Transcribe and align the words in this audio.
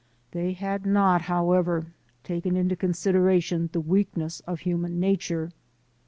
They 0.31 0.53
had 0.53 0.83
not, 0.83 1.21
however, 1.21 1.93
taken 2.23 2.55
into 2.57 2.75
consideration 2.75 3.69
the 3.71 3.79
weak 3.81 4.17
ness 4.17 4.39
of 4.47 4.61
human 4.61 4.99
nature. 4.99 5.51